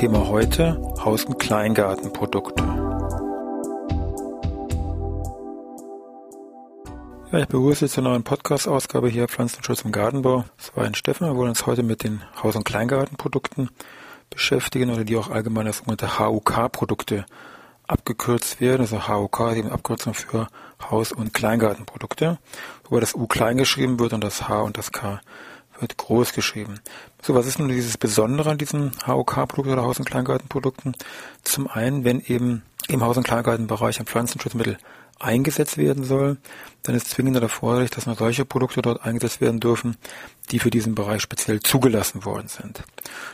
[0.00, 2.64] Thema heute Haus- und Kleingartenprodukte.
[7.30, 10.46] Ja, ich begrüße Sie zur neuen Podcast-Ausgabe hier Pflanzenschutz im Gartenbau.
[10.56, 11.26] Das war ein Steffen.
[11.26, 13.68] Wir wollen uns heute mit den Haus- und Kleingartenprodukten
[14.30, 17.26] beschäftigen oder die auch allgemein als sogenannte HUK-Produkte
[17.86, 18.80] abgekürzt werden.
[18.80, 20.46] Also HUK ist eben Abkürzung für
[20.90, 22.38] Haus- und Kleingartenprodukte,
[22.84, 25.20] wobei das U klein geschrieben wird und das H und das K
[25.80, 26.80] wird groß geschrieben.
[27.22, 30.96] So, was ist nun dieses Besondere an diesen HOK-Produkten oder Haus- und Kleingartenprodukten?
[31.42, 34.78] Zum einen, wenn eben im Haus- und Kleingartenbereich ein Pflanzenschutzmittel
[35.18, 36.38] eingesetzt werden soll,
[36.82, 39.96] dann ist zwingend erforderlich, dass nur solche Produkte dort eingesetzt werden dürfen,
[40.50, 42.82] die für diesen Bereich speziell zugelassen worden sind.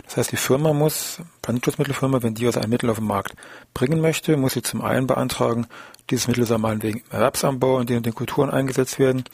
[0.04, 3.34] Das heißt, die Firma muss, Pflanzenschutzmittelfirma, wenn die also ein Mittel auf den Markt
[3.74, 5.66] bringen möchte, muss sie zum einen beantragen,
[6.10, 9.24] dieses Mittel soll meinetwegen im Erwerbsanbau und den, den Kulturen eingesetzt werden.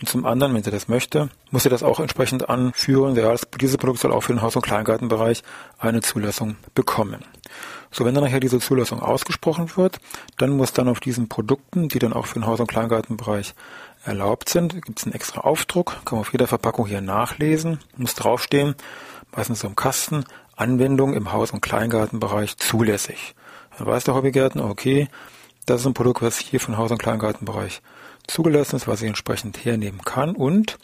[0.00, 3.16] Und zum anderen, wenn sie das möchte, muss sie das auch entsprechend anführen.
[3.16, 5.42] Ja, dieses Produkt soll auch für den Haus- und Kleingartenbereich
[5.78, 7.24] eine Zulassung bekommen.
[7.90, 9.98] So, wenn dann nachher diese Zulassung ausgesprochen wird,
[10.36, 13.54] dann muss dann auf diesen Produkten, die dann auch für den Haus- und Kleingartenbereich
[14.04, 18.14] erlaubt sind, gibt es einen extra Aufdruck, kann man auf jeder Verpackung hier nachlesen, muss
[18.14, 18.74] draufstehen,
[19.34, 20.24] meistens so im Kasten,
[20.56, 23.34] Anwendung im Haus- und Kleingartenbereich zulässig.
[23.76, 25.08] Dann weiß der Hobbygärtner, okay,
[25.66, 27.82] das ist ein Produkt, was hier den Haus- und Kleingartenbereich
[28.26, 30.78] zugelassen ist, was ich entsprechend hernehmen kann und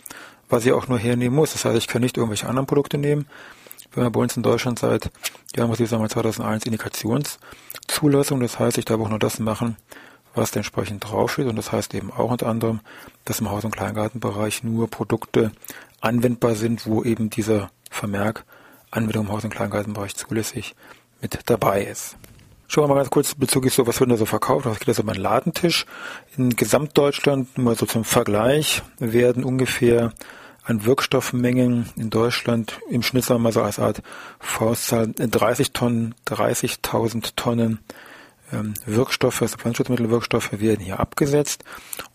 [0.49, 1.53] was ich auch nur hernehmen muss.
[1.53, 3.27] Das heißt, ich kann nicht irgendwelche anderen Produkte nehmen.
[3.93, 5.11] Wir haben bei uns in Deutschland seit,
[5.57, 8.41] ja, muss ich sagen, 2001 Indikationszulassung.
[8.41, 9.77] Das heißt, ich darf auch nur das machen,
[10.35, 11.47] was da entsprechend draufsteht.
[11.47, 12.81] Und das heißt eben auch unter anderem,
[13.25, 15.53] dass im Haus- und Kleingartenbereich nur Produkte
[16.01, 18.45] anwendbar sind, wo eben dieser Vermerk
[18.91, 20.75] Anwendung im Haus- und Kleingartenbereich zulässig
[21.21, 22.17] mit dabei ist.
[22.67, 24.67] Schauen wir mal ganz kurz bezüglich so, was wird da so verkauft?
[24.67, 25.87] Was geht da so beim Ladentisch?
[26.37, 30.13] In Gesamtdeutschland, nur so zum Vergleich, werden ungefähr
[30.65, 34.03] an Wirkstoffmengen in Deutschland im Schnitt, sagen wir mal so als Art
[34.41, 37.81] Faustzahl, 30 Tonnen, 30.000 Tonnen
[38.87, 41.65] Wirkstoffe, also Pflanzenschutzmittelwirkstoffe werden hier abgesetzt.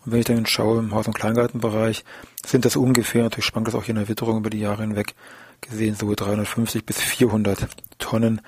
[0.05, 2.03] Und wenn ich dann schaue im Haus- und Kleingartenbereich,
[2.45, 5.15] sind das ungefähr, natürlich schwankt das auch hier in der Witterung über die Jahre hinweg,
[5.61, 8.41] gesehen so 350 bis 400 Tonnen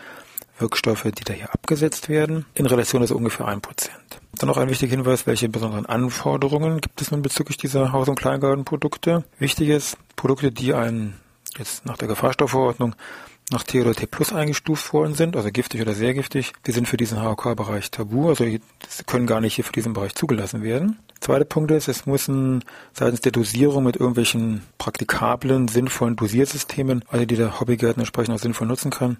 [0.58, 2.46] Wirkstoffe, die da hier abgesetzt werden.
[2.54, 4.22] In Relation ist ungefähr ein Prozent.
[4.38, 8.20] Dann noch ein wichtiger Hinweis, welche besonderen Anforderungen gibt es nun bezüglich dieser Haus- und
[8.20, 9.26] Kleingartenprodukte.
[9.40, 11.20] Wichtig ist, Produkte, die einen
[11.58, 12.96] jetzt nach der Gefahrstoffverordnung
[13.52, 16.88] nach T oder T plus eingestuft worden sind, also giftig oder sehr giftig, die sind
[16.88, 18.62] für diesen HOK-Bereich tabu, also die
[19.06, 21.00] können gar nicht hier für diesen Bereich zugelassen werden.
[21.20, 22.64] Zweiter Punkt ist, es müssen
[22.94, 28.68] seitens der Dosierung mit irgendwelchen praktikablen, sinnvollen Dosiersystemen, also die der Hobbygärtner entsprechend auch sinnvoll
[28.68, 29.18] nutzen kann,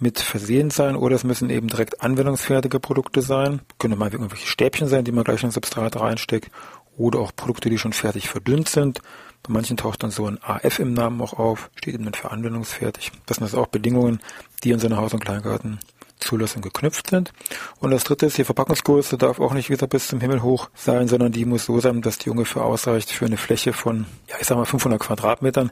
[0.00, 3.60] mit versehen sein oder es müssen eben direkt anwendungsfertige Produkte sein.
[3.78, 6.50] Können mal irgendwelche Stäbchen sein, die man gleich in ein Substrat reinsteckt
[6.96, 9.00] oder auch Produkte, die schon fertig verdünnt sind.
[9.42, 12.30] Bei manchen taucht dann so ein AF im Namen auch auf, steht eben dann für
[12.30, 13.12] anwendungsfertig.
[13.26, 14.20] Das sind also auch Bedingungen,
[14.64, 15.78] die in so einer Haus- und Kleingarten
[16.18, 17.32] Zulassung geknüpft sind.
[17.80, 21.08] Und das dritte ist, die Verpackungsgröße darf auch nicht wieder bis zum Himmel hoch sein,
[21.08, 24.46] sondern die muss so sein, dass die ungefähr ausreicht für eine Fläche von, ja, ich
[24.46, 25.70] sag mal 500 Quadratmetern.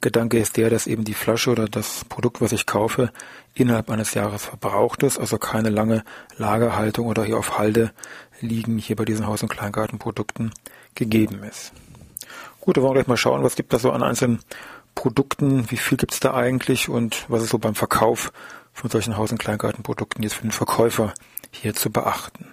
[0.00, 3.10] Gedanke ist der, dass eben die Flasche oder das Produkt, was ich kaufe,
[3.54, 6.04] innerhalb eines Jahres verbraucht ist, also keine lange
[6.36, 7.92] Lagerhaltung oder hier auf Halde
[8.40, 10.52] liegen hier bei diesen Haus- und Kleingartenprodukten
[10.94, 11.72] gegeben ist.
[12.60, 14.40] Gut, dann wollen wir gleich mal schauen, was gibt da so an einzelnen
[14.94, 18.32] Produkten, wie viel gibt es da eigentlich und was ist so beim Verkauf
[18.72, 21.14] von solchen Haus- und Kleingartenprodukten jetzt für den Verkäufer
[21.50, 22.46] hier zu beachten.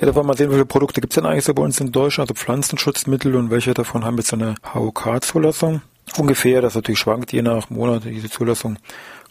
[0.00, 1.78] Ja, da wollen wir mal sehen, viele Produkte gibt es denn eigentlich so bei uns
[1.78, 5.82] in Deutschland, also Pflanzenschutzmittel und welche davon haben jetzt eine HOK-Zulassung.
[6.16, 8.78] Ungefähr, das natürlich schwankt je nach Monat, diese Zulassung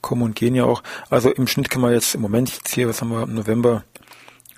[0.02, 0.84] kommen und gehen ja auch.
[1.10, 3.84] Also im Schnitt kann man jetzt im Moment jetzt hier, was haben wir November,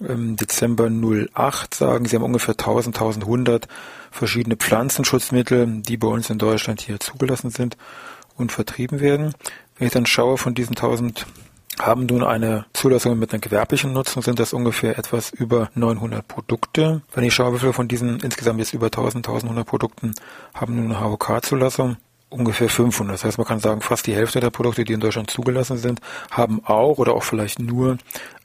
[0.05, 3.69] ähm, Dezember 08 sagen, sie haben ungefähr 1000, 1100
[4.11, 7.77] verschiedene Pflanzenschutzmittel, die bei uns in Deutschland hier zugelassen sind
[8.35, 9.33] und vertrieben werden.
[9.77, 11.25] Wenn ich dann schaue von diesen 1000
[11.79, 17.01] haben nun eine Zulassung mit einer gewerblichen Nutzung, sind das ungefähr etwas über 900 Produkte.
[17.13, 20.13] Wenn ich schaue, wie viele von diesen insgesamt jetzt über 1000, 1100 Produkten
[20.53, 21.97] haben nun eine HOK-Zulassung,
[22.29, 23.13] ungefähr 500.
[23.13, 26.01] Das heißt, man kann sagen, fast die Hälfte der Produkte, die in Deutschland zugelassen sind,
[26.29, 27.97] haben auch oder auch vielleicht nur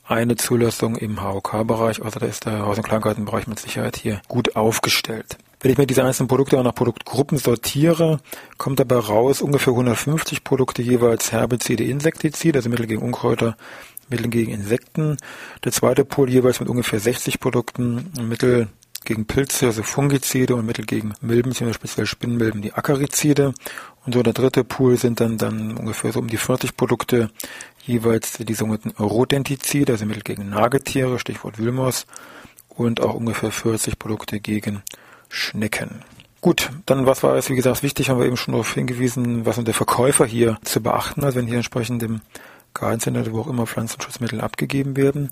[0.04, 2.02] eine Zulassung im HOK-Bereich.
[2.02, 5.36] Also da ist der Haus- und Kleingartenbereich mit Sicherheit hier gut aufgestellt.
[5.60, 8.20] Wenn ich mir diese einzelnen Produkte auch nach Produktgruppen sortiere,
[8.58, 13.56] kommt dabei raus ungefähr 150 Produkte jeweils Herbizide, Insektizide, also Mittel gegen Unkräuter,
[14.08, 15.16] Mittel gegen Insekten.
[15.64, 18.68] Der zweite Pool jeweils mit ungefähr 60 Produkten, Mittel
[19.06, 23.54] gegen Pilze, also Fungizide und Mittel gegen Milben, speziell Spinnmilben, die Akarizide.
[24.04, 27.30] Und so der dritte Pool sind dann, dann ungefähr so um die 40 Produkte,
[27.86, 32.06] jeweils die sogenannten Rodentizide, also Mittel gegen Nagetiere, Stichwort Wülmos,
[32.68, 34.82] und auch ungefähr 40 Produkte gegen
[35.28, 36.02] Schnecken.
[36.40, 39.56] Gut, dann was war es, wie gesagt, wichtig, haben wir eben schon darauf hingewiesen, was
[39.56, 42.20] der Verkäufer hier zu beachten hat, wenn hier entsprechend im
[42.74, 45.30] Gartencenter, wo auch immer Pflanzenschutzmittel abgegeben werden.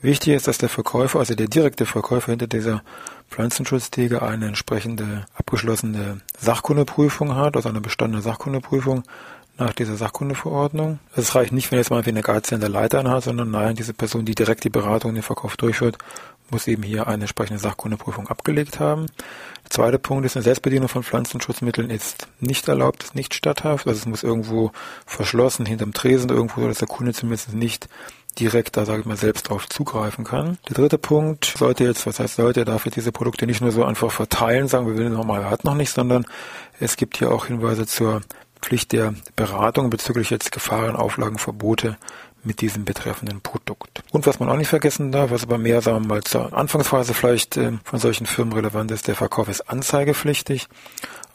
[0.00, 2.82] Wichtig ist, dass der Verkäufer, also der direkte Verkäufer hinter dieser
[3.30, 9.04] Pflanzenschutztheke eine entsprechende abgeschlossene Sachkundeprüfung hat, also eine bestandene Sachkundeprüfung
[9.58, 10.98] nach dieser Sachkundeverordnung.
[11.14, 14.34] Es reicht nicht, wenn jetzt mal eine Gartencenter Leiter hat, sondern nein, diese Person, die
[14.34, 15.96] direkt die Beratung und den Verkauf durchführt,
[16.50, 19.06] muss eben hier eine entsprechende Sachkundeprüfung abgelegt haben.
[19.64, 23.86] Der zweite Punkt ist, eine Selbstbedienung von Pflanzenschutzmitteln ist nicht erlaubt, ist nicht statthaft.
[23.86, 24.70] Also es muss irgendwo
[25.06, 27.88] verschlossen, hinterm Tresen irgendwo, dass der Kunde zumindest nicht
[28.38, 30.58] direkt da, sage ich mal, selbst drauf zugreifen kann.
[30.68, 33.84] Der dritte Punkt sollte jetzt, was heißt sollte, darf jetzt diese Produkte nicht nur so
[33.84, 36.26] einfach verteilen, sagen wir will nochmal, er hat noch nicht, sondern
[36.78, 38.20] es gibt hier auch Hinweise zur
[38.66, 41.96] Pflicht der Beratung bezüglich jetzt Gefahren, Auflagen, Verbote
[42.42, 44.02] mit diesem betreffenden Produkt.
[44.10, 47.14] Und was man auch nicht vergessen darf, was aber mehr, sagen wir mal, zur Anfangsphase
[47.14, 50.66] vielleicht äh, von solchen Firmen relevant ist, der Verkauf ist anzeigepflichtig.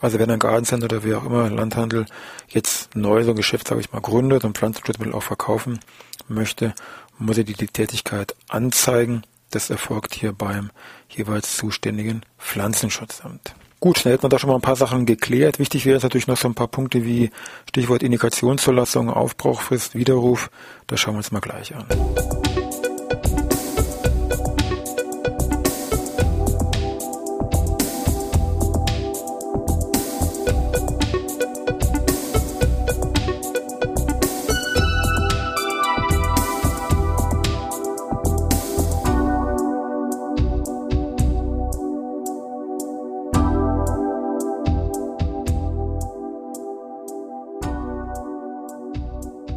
[0.01, 2.05] Also wenn ein Gartencenter oder wie auch immer Landhandel
[2.49, 5.79] jetzt neu so ein Geschäft, sage ich mal, gründet und Pflanzenschutzmittel auch verkaufen
[6.27, 6.73] möchte,
[7.17, 9.23] muss er die, die Tätigkeit anzeigen.
[9.51, 10.69] Das erfolgt hier beim
[11.07, 13.55] jeweils zuständigen Pflanzenschutzamt.
[13.81, 15.57] Gut, dann hätten wir da schon mal ein paar Sachen geklärt.
[15.57, 17.31] Wichtig wäre jetzt natürlich noch so ein paar Punkte wie
[17.67, 20.51] Stichwort Indikationszulassung, Aufbrauchfrist, Widerruf.
[20.85, 21.87] Das schauen wir uns mal gleich an.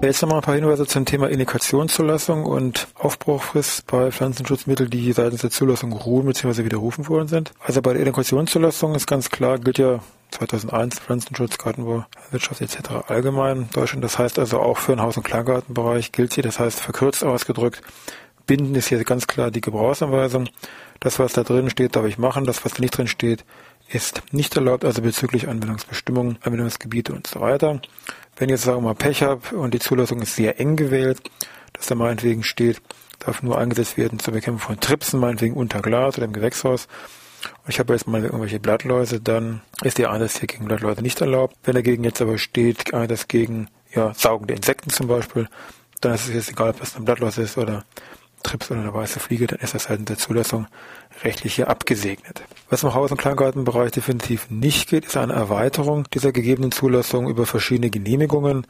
[0.05, 5.51] Jetzt nochmal ein paar Hinweise zum Thema Indikationszulassung und Aufbruchfrist bei Pflanzenschutzmitteln, die seitens der
[5.51, 6.63] Zulassung ruhen bzw.
[6.63, 7.53] widerrufen worden sind.
[7.59, 10.01] Also bei der Indikationszulassung ist ganz klar, gilt ja
[10.33, 13.09] 2001 Pflanzenschutz, Gartenbau, Wirtschaft etc.
[13.09, 14.05] allgemein Deutschland.
[14.05, 16.43] Das heißt also auch für den Haus- und Kleingartenbereich gilt sie.
[16.43, 17.81] Das heißt verkürzt ausgedrückt,
[18.47, 20.51] binden ist hier ganz klar die Gebrauchsanweisung.
[21.01, 22.45] Das, was da drin steht, darf ich machen.
[22.45, 23.47] Das, was da nicht drin steht,
[23.89, 27.81] ist nicht erlaubt, also bezüglich Anwendungsbestimmungen, Anwendungsgebiete und so weiter.
[28.37, 31.21] Wenn ich jetzt sagen wir mal Pech habe und die Zulassung ist sehr eng gewählt,
[31.73, 32.81] dass da meinetwegen steht,
[33.21, 36.89] darf nur eingesetzt werden zur Bekämpfung von Tripsen, meinetwegen unter Glas oder im Gewächshaus.
[37.65, 41.21] Und ich habe jetzt mal irgendwelche Blattläuse, dann ist der Einsatz hier gegen Blattläuse nicht
[41.21, 41.57] erlaubt.
[41.63, 45.49] Wenn dagegen jetzt aber steht, Einsatz gegen ja, saugende Insekten zum Beispiel,
[46.01, 47.85] dann ist es jetzt egal, ob es ein Blattläuse ist oder
[48.45, 50.67] Trips oder eine weiße Fliege, dann ist das halt in der Zulassung
[51.25, 52.43] rechtlich hier abgesegnet.
[52.71, 57.47] Was im Haus- und Kleingartenbereich definitiv nicht geht, ist eine Erweiterung dieser gegebenen Zulassung über
[57.47, 58.67] verschiedene Genehmigungen.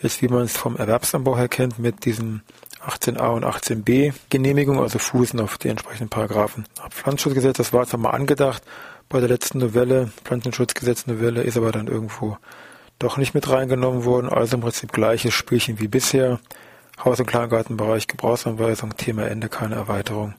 [0.00, 2.42] Jetzt, wie man es vom Erwerbsanbau her kennt, mit diesen
[2.86, 6.66] 18a und 18b Genehmigungen, also fußen auf die entsprechenden Paragraphen.
[6.90, 8.62] Pflanzenschutzgesetz, das war jetzt einmal angedacht
[9.08, 12.38] bei der letzten Novelle, Pflanzenschutzgesetz-Novelle, ist aber dann irgendwo
[12.98, 14.28] doch nicht mit reingenommen worden.
[14.28, 16.40] Also im Prinzip gleiches Spielchen wie bisher.
[17.02, 20.34] Haus- und Kleingartenbereich, Gebrauchsanweisung, Thema Ende, keine Erweiterung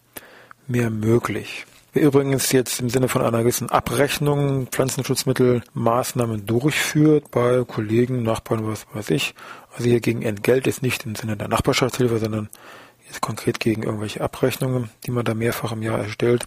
[0.68, 1.66] mehr möglich.
[1.94, 8.86] Wer übrigens jetzt im Sinne von einer gewissen Abrechnung Pflanzenschutzmittelmaßnahmen durchführt bei Kollegen, Nachbarn, was
[8.94, 9.34] weiß ich,
[9.72, 12.50] also hier gegen Entgelt ist nicht im Sinne der Nachbarschaftshilfe, sondern
[13.08, 16.46] jetzt konkret gegen irgendwelche Abrechnungen, die man da mehrfach im Jahr erstellt,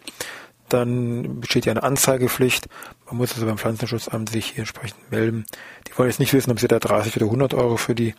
[0.68, 2.68] dann besteht ja eine Anzeigepflicht.
[3.06, 5.46] Man muss also beim Pflanzenschutzamt sich hier entsprechend melden.
[5.86, 8.14] Die wollen jetzt nicht wissen, ob sie da 30 oder 100 Euro für die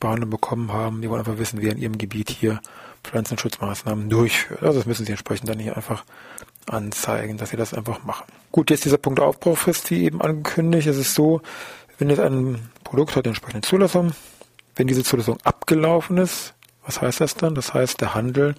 [0.00, 1.02] Behandlung bekommen haben.
[1.02, 2.60] Die wollen einfach wissen, wer in ihrem Gebiet hier
[3.02, 4.62] Pflanzenschutzmaßnahmen durchführt.
[4.62, 6.04] Also das müssen sie entsprechend dann hier einfach
[6.66, 8.24] anzeigen, dass sie das einfach machen.
[8.50, 10.86] Gut, jetzt dieser Punkt Aufbaufrist, wie eben angekündigt.
[10.86, 11.42] Es ist so,
[11.98, 14.12] wenn jetzt ein Produkt hat entsprechende Zulassung,
[14.76, 17.54] wenn diese Zulassung abgelaufen ist, was heißt das dann?
[17.54, 18.54] Das heißt, der Handel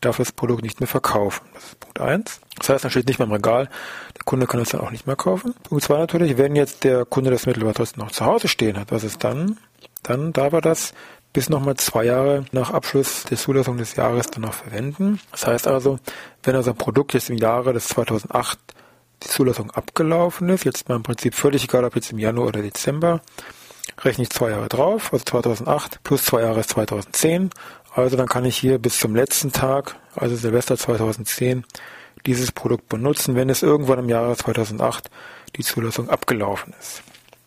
[0.00, 1.46] darf das Produkt nicht mehr verkaufen.
[1.54, 2.40] Das ist Punkt eins.
[2.58, 3.68] Das heißt, dann steht nicht mehr im Regal,
[4.16, 5.54] der Kunde kann es dann auch nicht mehr kaufen.
[5.62, 8.78] Punkt zwei natürlich, wenn jetzt der Kunde das Mittel aber trotzdem noch zu Hause stehen
[8.78, 9.58] hat, was ist dann?
[10.04, 10.94] Dann darf er das
[11.32, 15.18] bis nochmal zwei Jahre nach Abschluss der Zulassung des Jahres dann noch verwenden.
[15.32, 15.98] Das heißt also,
[16.44, 18.58] wenn also ein Produkt jetzt im Jahre des 2008
[19.24, 22.62] die Zulassung abgelaufen ist, jetzt mal im Prinzip völlig egal, ob jetzt im Januar oder
[22.62, 23.20] Dezember,
[24.02, 27.50] rechne ich zwei Jahre drauf, also 2008 plus zwei Jahre ist 2010.
[27.94, 31.64] Also dann kann ich hier bis zum letzten Tag, also Silvester 2010,
[32.26, 35.10] dieses Produkt benutzen, wenn es irgendwann im Jahre 2008
[35.56, 37.02] die Zulassung abgelaufen ist.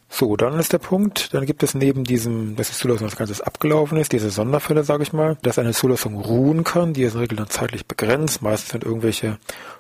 [0.10, 3.42] So, dann ist der Punkt, dann gibt es neben diesem, dass die Zulassung als Ganzes
[3.42, 7.20] abgelaufen ist, diese Sonderfälle, sage ich mal, dass eine Zulassung ruhen kann, die ist in
[7.20, 9.38] der Regel dann zeitlich begrenzt, meistens sind irgendwelche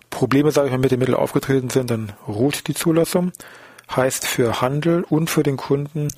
[0.10, 3.31] Probleme, sage ich mal, mit dem Mittel aufgetreten sind, dann ruht die Zulassung.
[3.96, 6.10] Heißt für Handel und für den Kunden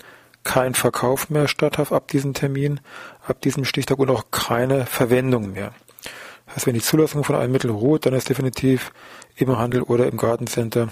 [0.44, 2.80] kein Verkauf mehr statthaft ab diesem Termin,
[3.28, 5.74] ab diesem Stichtag und auch keine Verwendung mehr.
[6.56, 8.92] Heißt, wenn die Zulassung von einem Mittel ruht, dann ist definitiv
[9.36, 10.90] im Handel oder im Gartencenter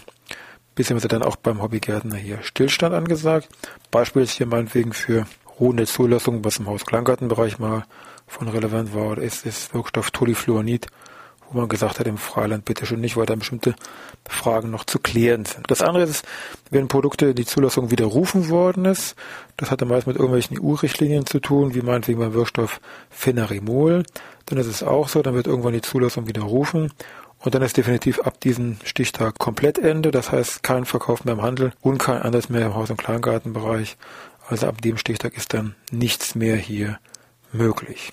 [0.77, 3.49] beziehungsweise dann auch beim Hobbygärtner hier Stillstand angesagt.
[3.89, 5.25] Beispiel ist hier meinetwegen für
[5.59, 7.83] ruhende Zulassung, was im Haus-Kleingartenbereich mal
[8.27, 10.87] von relevant war, ist das Wirkstoff Tolifluonid,
[11.49, 13.75] wo man gesagt hat, im Freiland bitte schon nicht, weil da bestimmte
[14.29, 15.65] Fragen noch zu klären sind.
[15.71, 16.23] Das andere ist,
[16.69, 19.15] wenn Produkte die Zulassung widerrufen worden ist,
[19.55, 24.03] das hatte meist mit irgendwelchen EU-Richtlinien zu tun, wie meinetwegen beim Wirkstoff Phenarimol,
[24.45, 26.91] dann ist es auch so, dann wird irgendwann die Zulassung widerrufen
[27.39, 30.11] und dann ist definitiv ab diesem Stichtag komplett Ende.
[30.11, 33.97] Das heißt, kein Verkauf mehr im Handel und kein anderes mehr im Haus- und Kleingartenbereich.
[34.47, 36.99] Also ab dem Stichtag ist dann nichts mehr hier
[37.51, 38.11] möglich.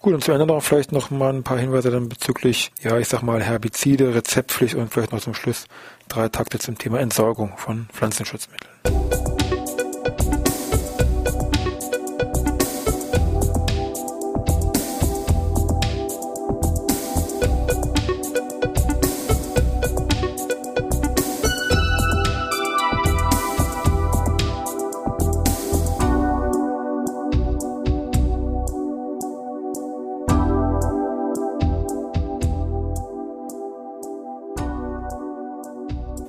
[0.00, 3.08] Gut, und zu Ende noch vielleicht noch mal ein paar Hinweise dann bezüglich, ja, ich
[3.08, 5.66] sag mal, Herbizide, Rezeptpflicht und vielleicht noch zum Schluss
[6.08, 9.37] drei Takte zum Thema Entsorgung von Pflanzenschutzmitteln.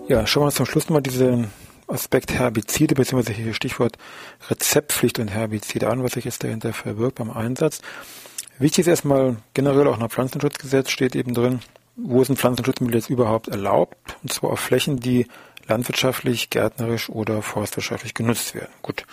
[0.09, 1.51] Ja, schauen wir uns zum Schluss mal diesen
[1.85, 3.95] Aspekt Herbizide, beziehungsweise hier Stichwort
[4.49, 7.79] Rezeptpflicht und Herbizide an, was sich jetzt dahinter verbirgt beim Einsatz.
[8.57, 11.59] Wichtig ist erstmal generell auch nach Pflanzenschutzgesetz steht eben drin,
[11.95, 15.27] wo sind Pflanzenschutzmittel jetzt überhaupt erlaubt, und zwar auf Flächen, die
[15.67, 18.73] landwirtschaftlich, gärtnerisch oder forstwirtschaftlich genutzt werden.
[18.81, 19.05] Gut,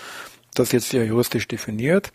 [0.55, 2.11] das ist jetzt ja juristisch definiert.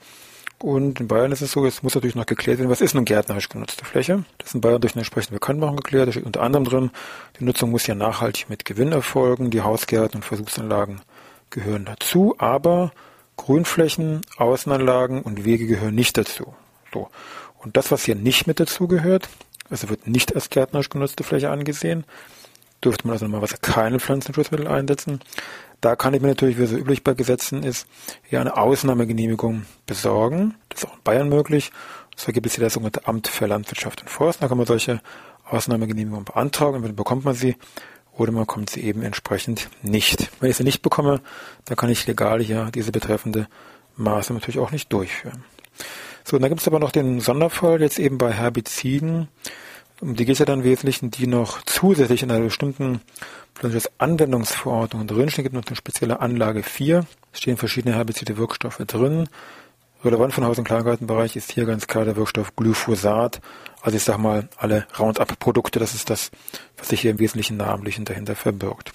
[0.61, 3.05] Und in Bayern ist es so, es muss natürlich noch geklärt werden, was ist nun
[3.05, 4.23] gärtnerisch genutzte Fläche?
[4.37, 6.07] Das ist in Bayern durch eine entsprechende Bekanntmachung geklärt.
[6.07, 6.91] Da steht unter anderem drin,
[7.39, 11.01] die Nutzung muss ja nachhaltig mit Gewinn erfolgen, die Hausgärten und Versuchsanlagen
[11.49, 12.91] gehören dazu, aber
[13.37, 16.53] Grünflächen, Außenanlagen und Wege gehören nicht dazu.
[16.93, 17.09] So.
[17.57, 19.29] Und das, was hier nicht mit dazu gehört,
[19.69, 22.05] also wird nicht als gärtnerisch genutzte Fläche angesehen,
[22.83, 25.21] dürfte man also normalerweise keine Pflanzenschutzmittel einsetzen.
[25.81, 27.87] Da kann ich mir natürlich, wie so üblich bei Gesetzen ist,
[28.29, 30.55] ja eine Ausnahmegenehmigung besorgen.
[30.69, 31.71] Das ist auch in Bayern möglich.
[32.15, 34.43] So gibt es hier das sogenannte Amt für Landwirtschaft und Forst.
[34.43, 35.01] Da kann man solche
[35.43, 37.55] Ausnahmegenehmigungen beantragen und dann bekommt man sie
[38.15, 40.29] oder man bekommt sie eben entsprechend nicht.
[40.39, 41.21] Wenn ich sie nicht bekomme,
[41.65, 43.47] dann kann ich legal hier diese betreffende
[43.95, 45.43] Maßnahme natürlich auch nicht durchführen.
[46.23, 49.29] So, und dann gibt es aber noch den Sonderfall jetzt eben bei Herbiziden.
[50.01, 53.01] Um die geht es ja dann im Wesentlichen, die noch zusätzlich in einer bestimmten
[53.99, 57.05] Anwendungsverordnung drinstehen, gibt noch eine spezielle Anlage 4.
[57.31, 59.29] Es stehen verschiedene herbizide Wirkstoffe drin.
[60.03, 63.41] Relevant von Haus- und Kleingartenbereich ist hier ganz klar der Wirkstoff Glyphosat.
[63.83, 66.31] Also ich sag mal, alle Roundup-Produkte, das ist das,
[66.77, 68.93] was sich hier im Wesentlichen namentlich dahinter verbirgt.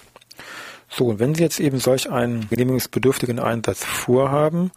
[0.89, 4.71] So, und wenn Sie jetzt eben solch einen genehmigungsbedürftigen Einsatz vorhaben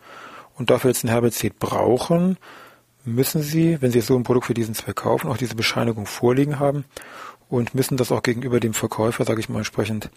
[0.57, 2.37] und dafür jetzt ein Herbizid brauchen,
[3.05, 6.59] müssen Sie, wenn Sie so ein Produkt für diesen Zweck kaufen, auch diese Bescheinigung vorliegen
[6.59, 6.85] haben
[7.49, 10.11] und müssen das auch gegenüber dem Verkäufer, sage ich mal entsprechend,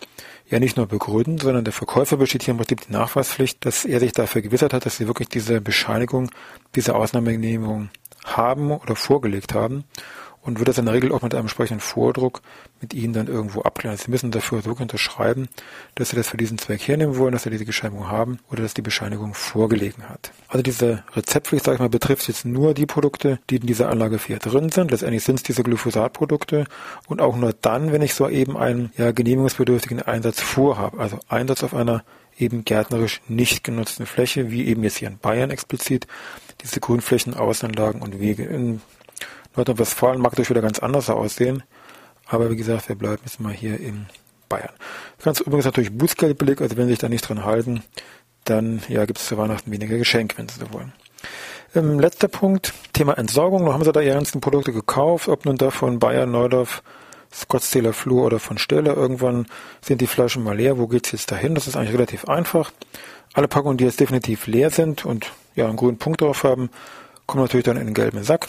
[0.49, 3.99] ja nicht nur begründen, sondern der Verkäufer besteht hier im Prinzip die Nachweispflicht, dass er
[3.99, 6.29] sich dafür gewissert hat, dass sie wirklich diese Bescheinigung,
[6.75, 7.89] diese Ausnahmegenehmigung
[8.23, 9.83] haben oder vorgelegt haben
[10.43, 12.41] und wird das in der Regel auch mit einem entsprechenden Vordruck
[12.81, 13.97] mit Ihnen dann irgendwo abklären.
[13.97, 15.47] Sie müssen dafür so unterschreiben,
[15.95, 18.73] dass Sie das für diesen Zweck hernehmen wollen, dass Sie diese Bescheinigung haben oder dass
[18.73, 20.31] die Bescheinigung vorgelegen hat.
[20.49, 24.19] Also diese Rezeptpflicht, sage ich mal, betrifft jetzt nur die Produkte, die in dieser Anlage
[24.19, 24.91] 4 drin sind.
[24.91, 26.65] Letztendlich sind es diese Glyphosatprodukte
[27.07, 30.99] und auch nur dann, wenn ich so eben einen ja, genehmigungsbedürftigen Einsatz vorhabe.
[30.99, 32.03] Also Einsatz auf einer
[32.37, 36.07] eben gärtnerisch nicht genutzten Fläche, wie eben jetzt hier in Bayern explizit,
[36.61, 38.43] diese Grünflächen, Außenanlagen und Wege.
[38.43, 38.81] In
[39.55, 41.63] Nordrhein-Westfalen mag das wieder ganz anders aussehen.
[42.27, 44.07] Aber wie gesagt, wir bleiben jetzt mal hier in
[44.49, 44.73] Bayern.
[45.17, 47.83] Das Ganze übrigens natürlich Bußgeldbeleg, also wenn Sie sich da nicht dran halten,
[48.45, 50.93] dann ja, gibt es zu Weihnachten weniger Geschenk, wenn Sie so wollen.
[51.75, 53.63] Ähm, letzter Punkt, Thema Entsorgung.
[53.63, 56.83] Noch haben Sie da Ihre ganzen Produkte gekauft, ob nun davon Bayern, Neudorf,
[57.33, 58.93] Scottstaler Flur oder von Stelle.
[58.93, 59.47] Irgendwann
[59.81, 60.77] sind die Flaschen mal leer.
[60.77, 61.55] Wo geht's jetzt dahin?
[61.55, 62.71] Das ist eigentlich relativ einfach.
[63.33, 66.69] Alle Packungen, die jetzt definitiv leer sind und ja, einen grünen Punkt drauf haben,
[67.25, 68.47] kommen natürlich dann in den gelben Sack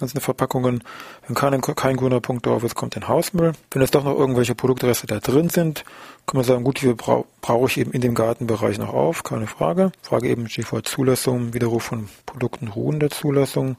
[0.00, 0.82] einzelne Verpackungen.
[1.26, 3.52] Wenn kein, kein grüner Punkt drauf ist, kommt ein Hausmüll.
[3.70, 5.84] Wenn es doch noch irgendwelche Produktreste da drin sind,
[6.26, 9.46] kann man sagen, gut, wie brauche brauch ich eben in dem Gartenbereich noch auf, keine
[9.46, 9.92] Frage.
[10.02, 13.76] Frage eben Stichwort Zulassung, Widerruf von Produkten ruhen der Zulassung.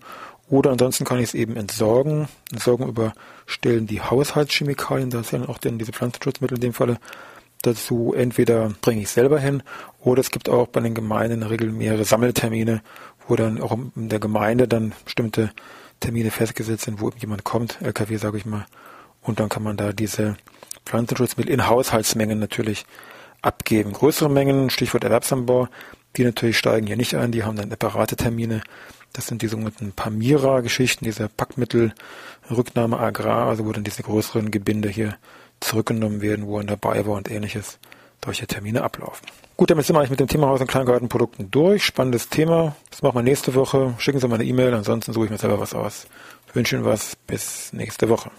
[0.50, 2.28] Oder ansonsten kann ich es eben entsorgen.
[2.52, 3.14] Entsorgen über
[3.46, 7.00] Stellen, die Haushaltschemikalien, da sind auch denn diese Pflanzenschutzmittel in dem Falle
[7.62, 8.14] dazu.
[8.16, 9.64] Entweder bringe ich selber hin
[10.00, 12.82] oder es gibt auch bei den Gemeinden in der Regel mehrere Sammeltermine,
[13.28, 15.52] wo dann auch in der Gemeinde dann bestimmte
[16.00, 18.66] Termine festgesetzt sind, wo jemand kommt, LKW sage ich mal,
[19.22, 20.38] und dann kann man da diese
[20.86, 22.86] Pflanzenschutzmittel in Haushaltsmengen natürlich
[23.42, 23.94] abgeben.
[23.94, 25.68] Größere Mengen, Stichwort Erwerbsanbau,
[26.16, 28.62] die natürlich steigen hier nicht ein, die haben dann separate Termine.
[29.14, 31.94] Das sind die sogenannten Pamira-Geschichten, diese Packmittel,
[32.50, 35.18] Rücknahme Agrar, also wo dann diese größeren Gebinde hier
[35.60, 37.80] zurückgenommen werden, wo er dabei war und ähnliches,
[38.24, 39.26] solche Termine ablaufen.
[39.56, 41.84] Gut, damit sind wir eigentlich mit dem Thema Haus- und Kleingartenprodukten durch.
[41.84, 42.76] Spannendes Thema.
[42.92, 43.96] Das machen wir nächste Woche.
[43.98, 46.08] Schicken Sie mal eine E-Mail, ansonsten suche ich mir selber was aus.
[46.48, 47.16] Ich wünsche Ihnen was.
[47.16, 48.30] Bis nächste Woche.